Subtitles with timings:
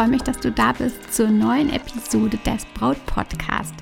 [0.00, 3.74] freue mich, dass du da bist zur neuen Episode des Braut Podcast,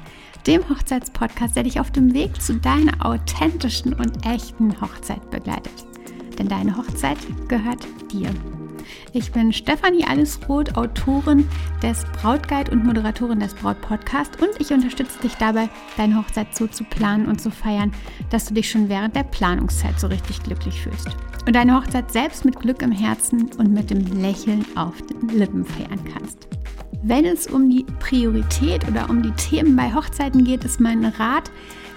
[0.49, 5.87] dem Hochzeitspodcast, der dich auf dem Weg zu deiner authentischen und echten Hochzeit begleitet.
[6.37, 8.31] Denn deine Hochzeit gehört dir.
[9.13, 11.49] Ich bin Stefanie Allesroth, Autorin
[11.83, 16.85] des Brautguide und Moderatorin des Braut-Podcast und ich unterstütze dich dabei, deine Hochzeit so zu
[16.85, 17.93] planen und zu feiern,
[18.31, 21.09] dass du dich schon während der Planungszeit so richtig glücklich fühlst.
[21.47, 25.65] Und deine Hochzeit selbst mit Glück im Herzen und mit dem Lächeln auf den Lippen
[25.65, 26.49] feiern kannst.
[27.03, 31.51] Wenn es um die Priorität oder um die Themen bei Hochzeiten geht, ist mein Rat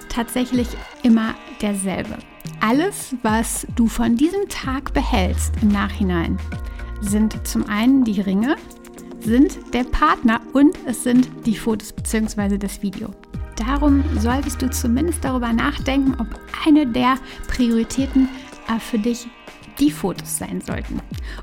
[0.10, 0.68] tatsächlich
[1.04, 2.18] immer derselbe.
[2.60, 6.38] Alles, was du von diesem Tag behältst im Nachhinein,
[7.02, 8.56] sind zum einen die Ringe,
[9.20, 12.58] sind der Partner und es sind die Fotos bzw.
[12.58, 13.10] das Video.
[13.56, 16.28] Darum solltest du zumindest darüber nachdenken, ob
[16.66, 17.16] eine der
[17.48, 18.28] Prioritäten
[18.68, 19.28] äh, für dich
[19.80, 21.00] die Fotos sein sollten.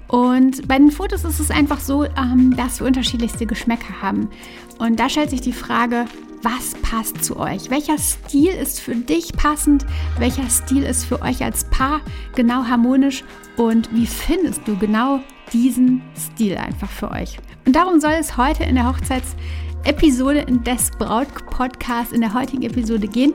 [0.06, 4.30] Und bei den Fotos ist es einfach so, ähm, dass wir unterschiedlichste Geschmäcker haben.
[4.78, 6.06] Und da stellt sich die Frage,
[6.42, 7.70] was passt zu euch?
[7.70, 9.84] Welcher Stil ist für dich passend?
[10.18, 12.00] Welcher Stil ist für euch als Paar
[12.34, 13.24] genau harmonisch?
[13.56, 15.20] Und wie findest du genau
[15.52, 17.38] diesen Stil einfach für euch?
[17.66, 23.34] Und darum soll es heute in der Hochzeitsepisode des Braut-Podcasts in der heutigen Episode gehen.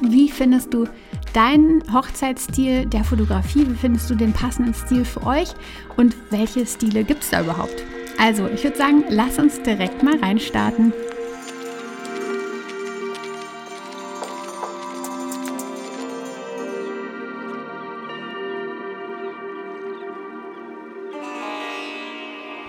[0.00, 0.86] Wie findest du
[1.32, 3.66] deinen Hochzeitsstil der Fotografie?
[3.68, 5.48] Wie findest du den passenden Stil für euch?
[5.96, 7.84] Und welche Stile gibt es da überhaupt?
[8.18, 10.92] Also, ich würde sagen, lass uns direkt mal reinstarten.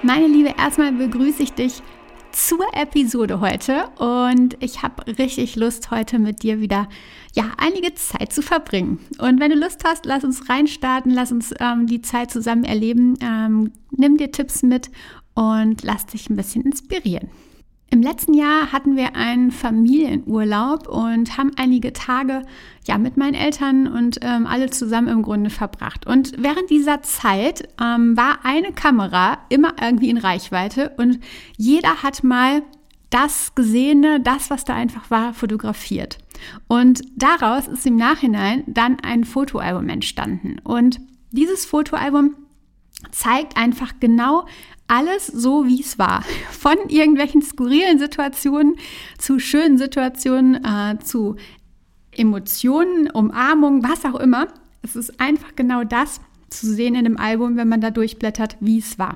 [0.02, 1.84] Meine Liebe, erstmal begrüße ich dich
[2.32, 6.88] zur Episode heute und ich habe richtig Lust heute mit dir wieder
[7.34, 9.00] ja einige Zeit zu verbringen.
[9.18, 13.18] Und wenn du Lust hast, lass uns reinstarten, lass uns ähm, die Zeit zusammen erleben,
[13.22, 14.90] ähm, nimm dir Tipps mit
[15.34, 17.30] und lass dich ein bisschen inspirieren.
[17.92, 22.44] Im letzten Jahr hatten wir einen Familienurlaub und haben einige Tage
[22.86, 26.06] ja mit meinen Eltern und ähm, alle zusammen im Grunde verbracht.
[26.06, 31.20] Und während dieser Zeit ähm, war eine Kamera immer irgendwie in Reichweite und
[31.58, 32.62] jeder hat mal
[33.10, 36.20] das Gesehene, das, was da einfach war, fotografiert.
[36.68, 40.60] Und daraus ist im Nachhinein dann ein Fotoalbum entstanden.
[40.64, 41.00] Und
[41.32, 42.36] dieses Fotoalbum
[43.12, 44.46] zeigt einfach genau
[44.88, 46.24] alles so, wie es war.
[46.52, 48.76] Von irgendwelchen skurrilen Situationen
[49.18, 51.36] zu schönen Situationen, äh, zu
[52.12, 54.48] Emotionen, Umarmungen, was auch immer.
[54.82, 58.80] Es ist einfach genau das zu sehen in dem Album, wenn man da durchblättert, wie
[58.80, 59.16] es war.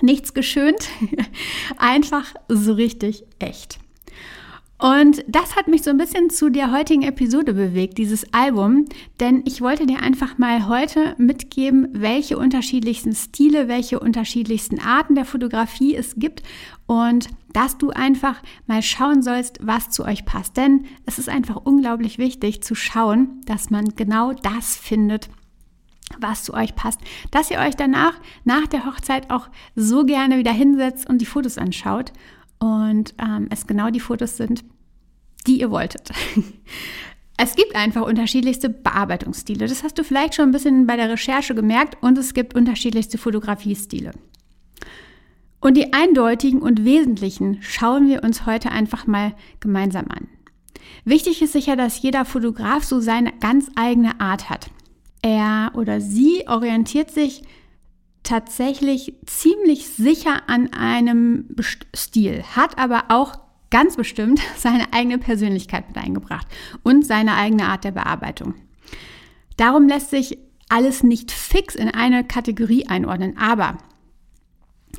[0.00, 0.88] Nichts geschönt,
[1.76, 3.78] einfach so richtig echt.
[4.78, 8.86] Und das hat mich so ein bisschen zu der heutigen Episode bewegt, dieses Album,
[9.20, 15.24] denn ich wollte dir einfach mal heute mitgeben, welche unterschiedlichsten Stile, welche unterschiedlichsten Arten der
[15.24, 16.42] Fotografie es gibt.
[16.86, 20.56] Und dass du einfach mal schauen sollst, was zu euch passt.
[20.56, 25.30] Denn es ist einfach unglaublich wichtig zu schauen, dass man genau das findet,
[26.18, 28.14] was zu euch passt, dass ihr euch danach,
[28.44, 32.12] nach der Hochzeit auch so gerne wieder hinsetzt und die Fotos anschaut
[32.64, 34.64] und ähm, es genau die Fotos sind,
[35.46, 36.10] die ihr wolltet.
[37.36, 39.66] Es gibt einfach unterschiedlichste Bearbeitungsstile.
[39.66, 43.18] Das hast du vielleicht schon ein bisschen bei der Recherche gemerkt und es gibt unterschiedlichste
[43.18, 44.12] Fotografiestile.
[45.60, 50.28] Und die eindeutigen und wesentlichen schauen wir uns heute einfach mal gemeinsam an.
[51.04, 54.70] Wichtig ist sicher, dass jeder Fotograf so seine ganz eigene Art hat.
[55.20, 57.42] Er oder sie orientiert sich
[58.24, 61.46] tatsächlich ziemlich sicher an einem
[61.94, 63.38] Stil, hat aber auch
[63.70, 66.48] ganz bestimmt seine eigene Persönlichkeit mit eingebracht
[66.82, 68.54] und seine eigene Art der Bearbeitung.
[69.56, 70.38] Darum lässt sich
[70.68, 73.78] alles nicht fix in eine Kategorie einordnen, aber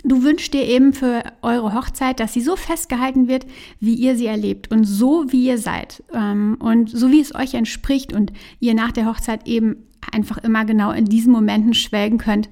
[0.03, 3.45] du wünschst dir eben für eure Hochzeit, dass sie so festgehalten wird,
[3.79, 7.55] wie ihr sie erlebt und so, wie ihr seid ähm, und so, wie es euch
[7.55, 12.49] entspricht und ihr nach der Hochzeit eben einfach immer genau in diesen Momenten schwelgen könnt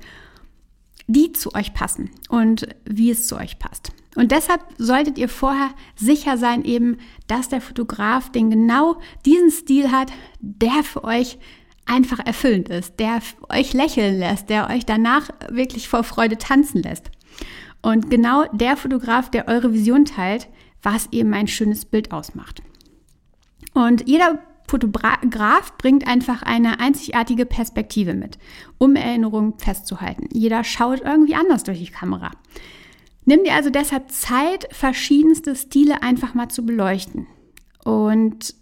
[1.08, 3.92] die zu euch passen und wie es zu euch passt.
[4.16, 6.98] Und deshalb solltet ihr vorher sicher sein, eben,
[7.28, 11.38] dass der Fotograf den genau diesen Stil hat, der für euch
[11.86, 17.10] einfach erfüllend ist, der euch lächeln lässt, der euch danach wirklich vor Freude tanzen lässt.
[17.82, 20.48] Und genau der Fotograf, der eure Vision teilt,
[20.82, 22.62] was eben ein schönes Bild ausmacht.
[23.74, 24.40] Und jeder
[24.74, 28.40] Fotograf bringt einfach eine einzigartige Perspektive mit,
[28.80, 30.28] um Erinnerungen festzuhalten.
[30.34, 32.32] Jeder schaut irgendwie anders durch die Kamera.
[33.24, 37.28] Nimm dir also deshalb Zeit, verschiedenste Stile einfach mal zu beleuchten
[37.86, 38.56] und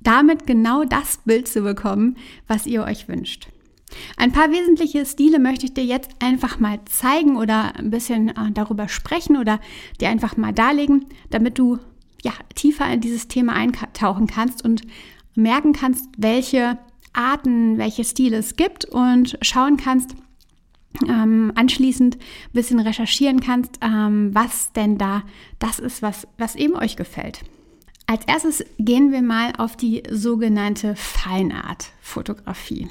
[0.00, 3.48] damit genau das Bild zu bekommen, was ihr euch wünscht.
[4.16, 8.52] Ein paar wesentliche Stile möchte ich dir jetzt einfach mal zeigen oder ein bisschen äh,
[8.52, 9.58] darüber sprechen oder
[10.00, 11.80] dir einfach mal darlegen, damit du
[12.24, 14.82] ja, tiefer in dieses Thema eintauchen kannst und
[15.34, 16.78] merken kannst, welche
[17.12, 20.16] Arten, welche Stile es gibt und schauen kannst,
[21.08, 25.22] ähm, anschließend ein bisschen recherchieren kannst, ähm, was denn da
[25.58, 27.42] das ist, was, was eben euch gefällt.
[28.06, 32.88] Als erstes gehen wir mal auf die sogenannte Feinart-Fotografie.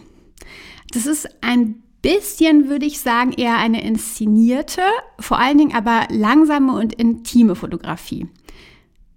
[0.92, 4.82] Das ist ein bisschen, würde ich sagen, eher eine inszenierte,
[5.20, 8.28] vor allen Dingen aber langsame und intime Fotografie.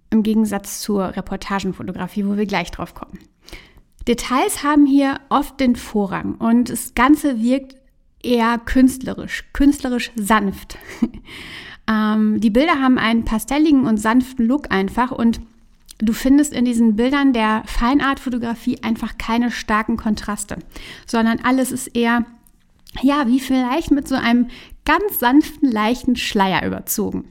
[0.09, 3.19] Im Gegensatz zur Reportagenfotografie, wo wir gleich drauf kommen.
[4.07, 7.75] Details haben hier oft den Vorrang und das Ganze wirkt
[8.23, 10.77] eher künstlerisch, künstlerisch sanft.
[11.89, 15.41] ähm, die Bilder haben einen pastelligen und sanften Look einfach und
[15.99, 20.57] du findest in diesen Bildern der Feinart-Fotografie einfach keine starken Kontraste,
[21.05, 22.25] sondern alles ist eher,
[23.01, 24.47] ja, wie vielleicht mit so einem
[24.85, 27.25] ganz sanften, leichten Schleier überzogen.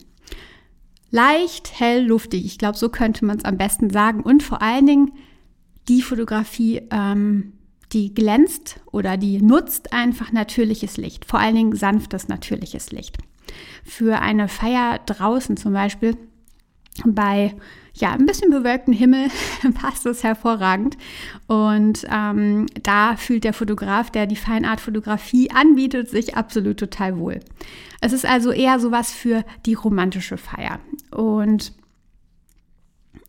[1.11, 4.23] Leicht, hell, luftig, ich glaube, so könnte man es am besten sagen.
[4.23, 5.13] Und vor allen Dingen
[5.89, 7.53] die Fotografie ähm,
[7.93, 13.19] die glänzt oder die nutzt einfach natürliches Licht, vor allen Dingen sanftes natürliches Licht.
[13.85, 16.17] Für eine Feier draußen zum Beispiel
[17.05, 17.55] bei
[17.95, 19.29] ja, ein bisschen bewölkten Himmel
[19.81, 20.97] passt es hervorragend.
[21.47, 27.41] Und ähm, da fühlt der Fotograf, der die Feinart-Fotografie anbietet, sich absolut total wohl.
[28.01, 30.81] Es ist also eher sowas für die romantische Feier.
[31.11, 31.73] Und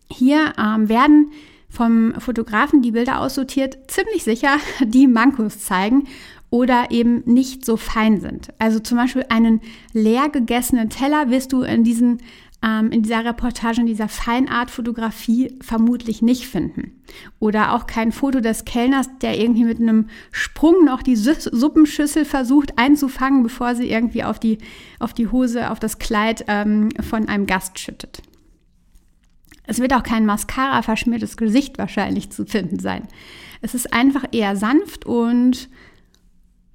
[0.10, 1.32] hier ähm, werden
[1.70, 6.08] vom Fotografen die Bilder aussortiert, ziemlich sicher die Mankos zeigen
[6.50, 8.54] oder eben nicht so fein sind.
[8.58, 9.62] Also zum Beispiel einen
[9.94, 12.22] leer gegessenen Teller wirst du in, diesen,
[12.64, 17.02] ähm, in dieser Reportage, in dieser Feinart-Fotografie vermutlich nicht finden.
[17.40, 22.78] Oder auch kein Foto des Kellners, der irgendwie mit einem Sprung noch die Suppenschüssel versucht
[22.78, 24.58] einzufangen, bevor sie irgendwie auf die,
[25.00, 28.22] auf die Hose, auf das Kleid ähm, von einem Gast schüttet.
[29.68, 33.08] Es wird auch kein Mascara verschmiertes Gesicht wahrscheinlich zu finden sein.
[33.62, 35.70] Es ist einfach eher sanft und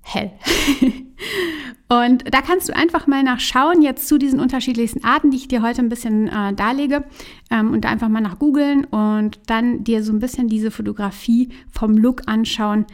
[0.03, 0.33] hell.
[1.89, 5.63] und da kannst du einfach mal nachschauen, jetzt zu diesen unterschiedlichsten Arten, die ich dir
[5.63, 7.05] heute ein bisschen äh, darlege,
[7.51, 11.51] ähm, und da einfach mal nach googeln und dann dir so ein bisschen diese Fotografie
[11.71, 12.87] vom Look anschauen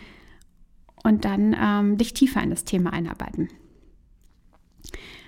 [1.04, 3.48] und dann ähm, dich tiefer in das Thema einarbeiten.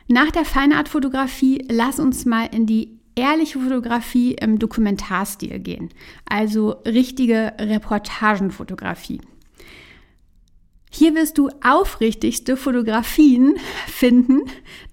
[0.08, 5.90] Nach der Feinart-Fotografie lass uns mal in die ehrliche Fotografie im Dokumentarstil gehen,
[6.28, 9.20] also richtige Reportagenfotografie.
[10.90, 13.54] Hier wirst du aufrichtigste Fotografien
[13.86, 14.42] finden,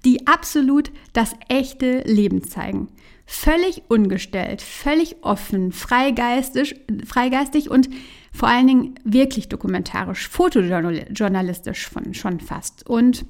[0.06, 2.90] die absolut das echte Leben zeigen.
[3.26, 7.90] Völlig ungestellt, völlig offen, freigeistig, freigeistig und
[8.32, 13.26] vor allen Dingen wirklich dokumentarisch, fotojournalistisch von, schon fast und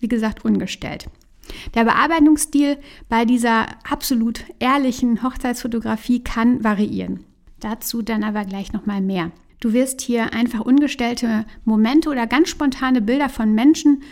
[0.00, 1.06] wie gesagt ungestellt.
[1.74, 7.24] Der Bearbeitungsstil bei dieser absolut ehrlichen Hochzeitsfotografie kann variieren.
[7.60, 9.32] Dazu dann aber gleich nochmal mehr.
[9.62, 14.02] Du wirst hier einfach ungestellte Momente oder ganz spontane Bilder von Menschen,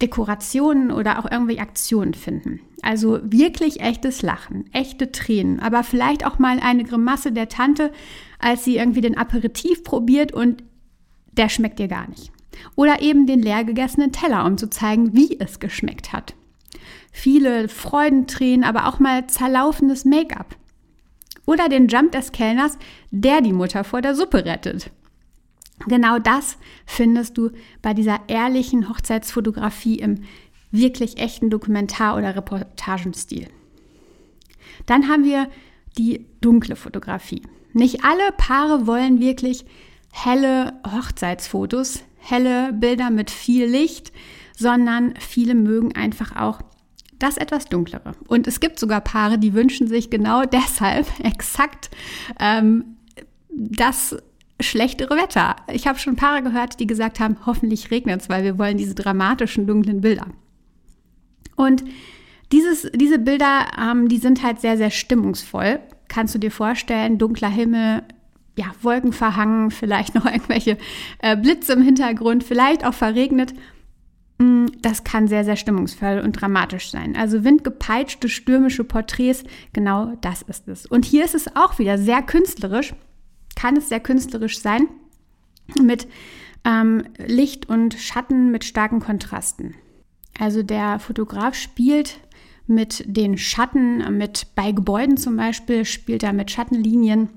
[0.00, 2.60] Dekorationen oder auch irgendwelche Aktionen finden.
[2.80, 7.92] Also wirklich echtes Lachen, echte Tränen, aber vielleicht auch mal eine Grimasse der Tante,
[8.38, 10.62] als sie irgendwie den Aperitif probiert und
[11.32, 12.30] der schmeckt ihr gar nicht.
[12.76, 16.34] Oder eben den leer gegessenen Teller, um zu zeigen, wie es geschmeckt hat
[17.18, 20.56] viele Freudentränen, aber auch mal zerlaufenes Make-up.
[21.48, 22.76] Oder den Jump des Kellners,
[23.10, 24.90] der die Mutter vor der Suppe rettet.
[25.86, 30.24] Genau das findest du bei dieser ehrlichen Hochzeitsfotografie im
[30.72, 33.46] wirklich echten Dokumentar- oder Reportagenstil.
[34.84, 35.48] Dann haben wir
[35.96, 37.40] die dunkle Fotografie.
[37.72, 39.64] Nicht alle Paare wollen wirklich
[40.12, 44.12] helle Hochzeitsfotos, helle Bilder mit viel Licht,
[44.54, 46.60] sondern viele mögen einfach auch
[47.18, 48.12] das etwas dunklere.
[48.26, 51.90] Und es gibt sogar Paare, die wünschen sich genau deshalb exakt
[52.40, 52.96] ähm,
[53.50, 54.16] das
[54.60, 55.56] schlechtere Wetter.
[55.72, 58.94] Ich habe schon Paare gehört, die gesagt haben, hoffentlich regnet es, weil wir wollen diese
[58.94, 60.26] dramatischen dunklen Bilder.
[61.54, 61.84] Und
[62.52, 65.80] dieses, diese Bilder, ähm, die sind halt sehr, sehr stimmungsvoll.
[66.08, 68.02] Kannst du dir vorstellen, dunkler Himmel,
[68.56, 70.78] ja, Wolken verhangen, vielleicht noch irgendwelche
[71.20, 73.54] äh, Blitze im Hintergrund, vielleicht auch verregnet.
[74.38, 77.16] Mm, das kann sehr, sehr stimmungsvoll und dramatisch sein.
[77.16, 80.86] Also windgepeitschte, stürmische Porträts, genau das ist es.
[80.86, 82.94] Und hier ist es auch wieder sehr künstlerisch,
[83.56, 84.88] kann es sehr künstlerisch sein,
[85.82, 86.06] mit
[86.64, 89.74] ähm, Licht und Schatten mit starken Kontrasten.
[90.38, 92.20] Also der Fotograf spielt
[92.66, 97.28] mit den Schatten, mit bei Gebäuden zum Beispiel, spielt er mit Schattenlinien,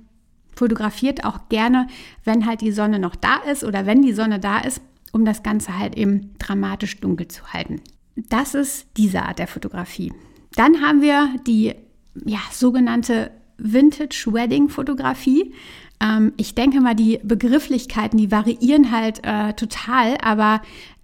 [0.55, 1.88] fotografiert auch gerne,
[2.25, 5.43] wenn halt die Sonne noch da ist oder wenn die Sonne da ist um das
[5.43, 7.81] Ganze halt eben dramatisch dunkel zu halten.
[8.15, 10.13] Das ist diese Art der Fotografie.
[10.55, 11.73] Dann haben wir die
[12.25, 15.53] ja, sogenannte Vintage Wedding Fotografie.
[16.01, 20.61] Ähm, ich denke mal, die Begrifflichkeiten, die variieren halt äh, total, aber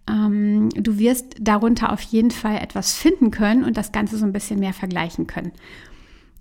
[0.09, 4.33] ähm, du wirst darunter auf jeden Fall etwas finden können und das Ganze so ein
[4.33, 5.51] bisschen mehr vergleichen können.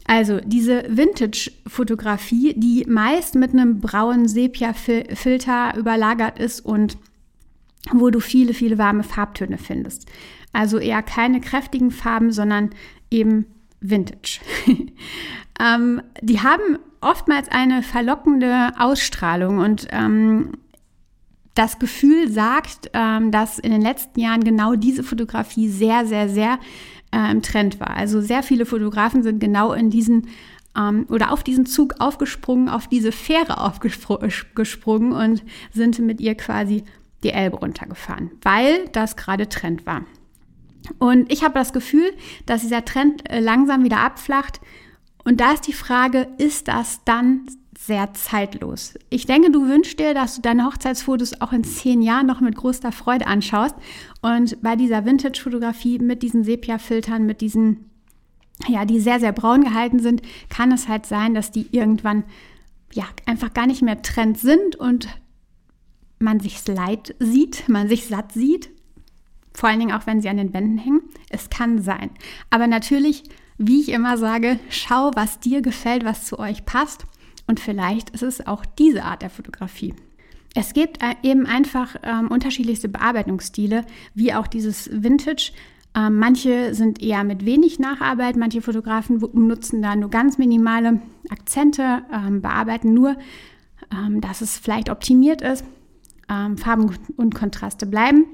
[0.06, 6.96] Also diese Vintage-Fotografie, die meist mit einem braunen Sepia-Filter überlagert ist und
[7.92, 10.06] wo du viele, viele warme Farbtöne findest.
[10.52, 12.70] Also eher keine kräftigen Farben, sondern
[13.10, 13.46] eben
[13.80, 14.40] Vintage.
[15.60, 20.52] ähm, die haben oftmals eine verlockende Ausstrahlung und ähm,
[21.54, 26.58] das Gefühl sagt, ähm, dass in den letzten Jahren genau diese Fotografie sehr, sehr, sehr
[27.12, 27.90] äh, im Trend war.
[27.90, 30.28] Also sehr viele Fotografen sind genau in diesen
[30.76, 36.84] ähm, oder auf diesen Zug aufgesprungen, auf diese Fähre aufgesprungen und sind mit ihr quasi
[37.22, 40.04] die Elbe runtergefahren, weil das gerade Trend war.
[40.98, 42.12] Und ich habe das Gefühl,
[42.46, 44.60] dass dieser Trend äh, langsam wieder abflacht.
[45.24, 47.46] Und da ist die Frage, ist das dann
[47.76, 48.94] sehr zeitlos?
[49.10, 52.54] Ich denke, du wünschst dir, dass du deine Hochzeitsfotos auch in zehn Jahren noch mit
[52.54, 53.74] großer Freude anschaust.
[54.22, 57.90] Und bei dieser Vintage-Fotografie mit diesen Sepia-Filtern, mit diesen,
[58.68, 62.24] ja, die sehr, sehr braun gehalten sind, kann es halt sein, dass die irgendwann
[62.92, 65.08] ja, einfach gar nicht mehr Trend sind und
[66.18, 68.70] man sich leid sieht, man sich satt sieht
[69.56, 71.00] vor allen Dingen auch, wenn sie an den Wänden hängen.
[71.30, 72.10] Es kann sein.
[72.50, 73.22] Aber natürlich,
[73.56, 77.06] wie ich immer sage, schau, was dir gefällt, was zu euch passt.
[77.46, 79.94] Und vielleicht ist es auch diese Art der Fotografie.
[80.54, 85.52] Es gibt äh, eben einfach ähm, unterschiedlichste Bearbeitungsstile, wie auch dieses Vintage.
[85.94, 92.02] Ähm, manche sind eher mit wenig Nacharbeit, manche Fotografen nutzen da nur ganz minimale Akzente,
[92.12, 93.16] ähm, bearbeiten nur,
[93.92, 95.64] ähm, dass es vielleicht optimiert ist.
[96.28, 98.26] Ähm, Farben und Kontraste bleiben.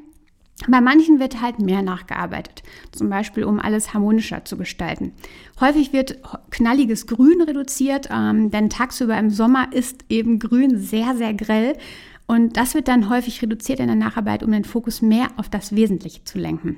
[0.69, 5.13] Bei manchen wird halt mehr nachgearbeitet, zum Beispiel um alles harmonischer zu gestalten.
[5.61, 6.19] Häufig wird
[6.51, 11.75] knalliges Grün reduziert, ähm, denn tagsüber im Sommer ist eben Grün sehr, sehr grell
[12.27, 15.75] und das wird dann häufig reduziert in der Nacharbeit, um den Fokus mehr auf das
[15.75, 16.77] Wesentliche zu lenken.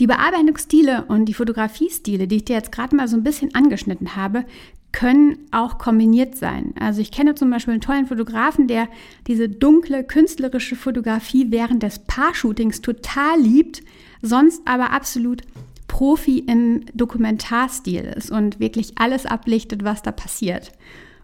[0.00, 4.16] Die Bearbeitungsstile und die Fotografiestile, die ich dir jetzt gerade mal so ein bisschen angeschnitten
[4.16, 4.44] habe,
[4.92, 6.74] können auch kombiniert sein.
[6.80, 8.88] Also ich kenne zum Beispiel einen tollen Fotografen, der
[9.26, 13.82] diese dunkle künstlerische Fotografie während des Paarshootings total liebt,
[14.22, 15.42] sonst aber absolut
[15.88, 20.72] Profi im Dokumentarstil ist und wirklich alles ablichtet, was da passiert.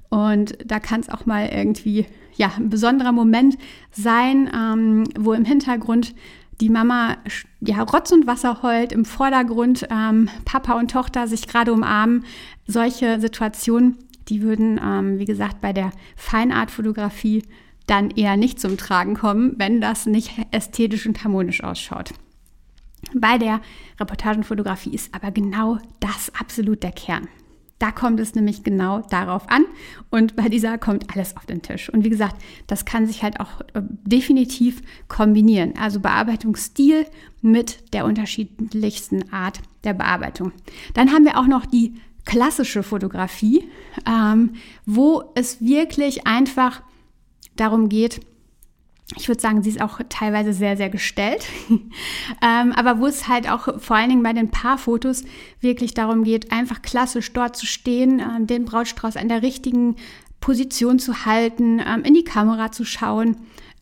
[0.08, 2.06] Und da kann es auch mal irgendwie
[2.36, 3.56] ja, ein besonderer Moment
[3.90, 6.14] sein, ähm, wo im Hintergrund
[6.60, 7.16] die Mama
[7.60, 12.24] ja, Rotz und Wasser heult, im Vordergrund ähm, Papa und Tochter sich gerade umarmen.
[12.66, 17.42] Solche Situationen, die würden, ähm, wie gesagt, bei der Feinart-Fotografie
[17.86, 22.14] dann eher nicht zum Tragen kommen, wenn das nicht ästhetisch und harmonisch ausschaut.
[23.12, 23.60] Bei der
[24.00, 27.28] Reportagenfotografie ist aber genau das absolut der Kern.
[27.84, 29.66] Da kommt es nämlich genau darauf an
[30.08, 31.90] und bei dieser kommt alles auf den Tisch.
[31.90, 32.36] Und wie gesagt,
[32.66, 35.74] das kann sich halt auch äh, definitiv kombinieren.
[35.78, 37.04] Also Bearbeitungsstil
[37.42, 40.52] mit der unterschiedlichsten Art der Bearbeitung.
[40.94, 43.68] Dann haben wir auch noch die klassische Fotografie,
[44.08, 44.54] ähm,
[44.86, 46.80] wo es wirklich einfach
[47.54, 48.22] darum geht,
[49.16, 51.46] ich würde sagen, sie ist auch teilweise sehr, sehr gestellt.
[51.68, 55.24] ähm, aber wo es halt auch vor allen Dingen bei den Paarfotos
[55.60, 59.96] wirklich darum geht, einfach klassisch dort zu stehen, äh, den Brautstrauß an der richtigen
[60.40, 63.36] Position zu halten, ähm, in die Kamera zu schauen.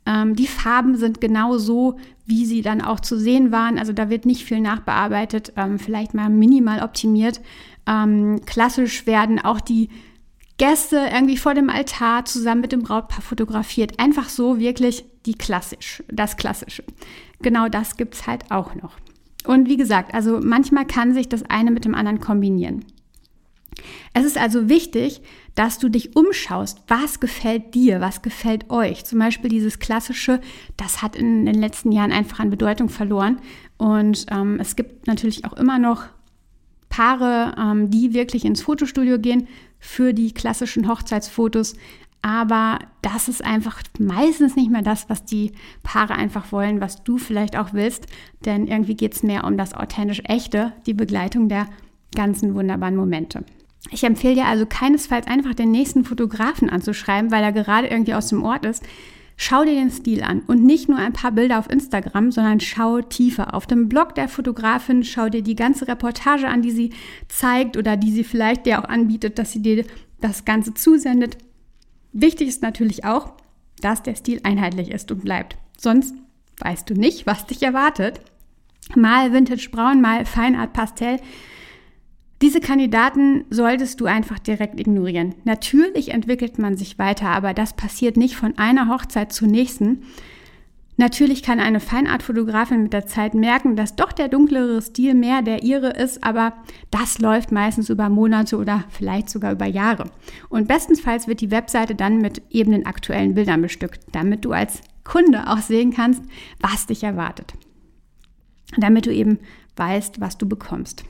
[0.06, 3.78] Ähm, die Farben sind genau so, wie sie dann auch zu sehen waren.
[3.78, 7.40] Also da wird nicht viel nachbearbeitet, ähm, vielleicht mal minimal optimiert.
[7.86, 9.88] Ähm, klassisch werden auch die
[10.58, 13.98] Gäste irgendwie vor dem Altar zusammen mit dem Brautpaar fotografiert.
[13.98, 16.84] Einfach so wirklich die klassisch, das Klassische.
[17.40, 18.96] Genau das gibt es halt auch noch.
[19.44, 22.84] Und wie gesagt, also manchmal kann sich das eine mit dem anderen kombinieren.
[24.14, 25.22] Es ist also wichtig,
[25.54, 29.04] dass du dich umschaust, was gefällt dir, was gefällt euch.
[29.04, 30.40] Zum Beispiel dieses klassische,
[30.76, 33.40] das hat in den letzten Jahren einfach an Bedeutung verloren.
[33.78, 36.04] Und ähm, es gibt natürlich auch immer noch
[36.88, 39.48] Paare, ähm, die wirklich ins Fotostudio gehen
[39.78, 41.74] für die klassischen Hochzeitsfotos.
[42.22, 45.52] Aber das ist einfach meistens nicht mehr das, was die
[45.82, 48.06] Paare einfach wollen, was du vielleicht auch willst.
[48.44, 51.66] Denn irgendwie geht es mehr um das authentisch Echte, die Begleitung der
[52.14, 53.44] ganzen wunderbaren Momente.
[53.90, 58.28] Ich empfehle dir also keinesfalls einfach den nächsten Fotografen anzuschreiben, weil er gerade irgendwie aus
[58.28, 58.84] dem Ort ist.
[59.36, 63.00] Schau dir den Stil an und nicht nur ein paar Bilder auf Instagram, sondern schau
[63.00, 63.54] tiefer.
[63.54, 66.90] Auf dem Blog der Fotografin schau dir die ganze Reportage an, die sie
[67.26, 69.84] zeigt oder die sie vielleicht dir auch anbietet, dass sie dir
[70.20, 71.38] das Ganze zusendet.
[72.12, 73.32] Wichtig ist natürlich auch,
[73.80, 75.56] dass der Stil einheitlich ist und bleibt.
[75.76, 76.14] sonst
[76.60, 78.20] weißt du nicht, was dich erwartet.
[78.94, 81.18] Mal Vintage Braun, mal Feinart Pastell.
[82.40, 85.34] Diese Kandidaten solltest du einfach direkt ignorieren.
[85.44, 90.02] Natürlich entwickelt man sich weiter, aber das passiert nicht von einer Hochzeit zur nächsten.
[90.98, 95.62] Natürlich kann eine Feinart-Fotografin mit der Zeit merken, dass doch der dunklere Stil mehr der
[95.62, 96.52] ihre ist, aber
[96.90, 100.10] das läuft meistens über Monate oder vielleicht sogar über Jahre.
[100.50, 104.82] Und bestenfalls wird die Webseite dann mit eben den aktuellen Bildern bestückt, damit du als
[105.02, 106.22] Kunde auch sehen kannst,
[106.60, 107.54] was dich erwartet.
[108.76, 109.38] Damit du eben
[109.76, 111.04] weißt, was du bekommst.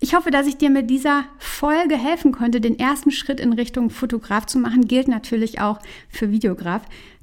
[0.00, 3.90] Ich hoffe, dass ich dir mit dieser Folge helfen konnte, den ersten Schritt in Richtung
[3.90, 4.88] Fotograf zu machen.
[4.88, 5.78] Gilt natürlich auch
[6.08, 6.82] für Videograf.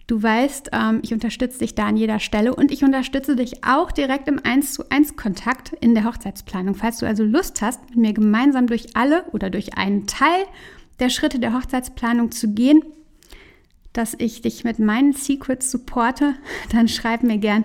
[0.10, 3.92] Du weißt, ähm, ich unterstütze dich da an jeder Stelle und ich unterstütze dich auch
[3.92, 6.74] direkt im 1 zu 1 Kontakt in der Hochzeitsplanung.
[6.74, 10.46] Falls du also Lust hast, mit mir gemeinsam durch alle oder durch einen Teil
[10.98, 12.82] der Schritte der Hochzeitsplanung zu gehen,
[13.94, 16.34] dass ich dich mit meinen Secrets supporte,
[16.72, 17.64] dann schreib mir gern,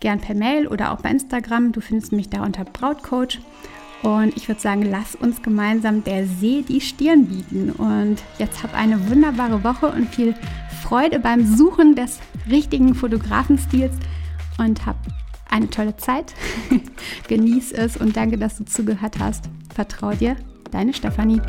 [0.00, 1.72] gern per Mail oder auch bei Instagram.
[1.72, 3.40] Du findest mich da unter Brautcoach.
[4.02, 7.72] Und ich würde sagen, lass uns gemeinsam der See die Stirn bieten.
[7.72, 10.34] Und jetzt hab eine wunderbare Woche und viel
[10.88, 12.18] Freude beim Suchen des
[12.48, 13.94] richtigen Fotografenstils
[14.56, 14.96] und hab
[15.50, 16.32] eine tolle Zeit.
[17.28, 19.50] Genieß es und danke, dass du zugehört hast.
[19.74, 20.36] Vertrau dir,
[20.70, 21.42] deine Stefanie.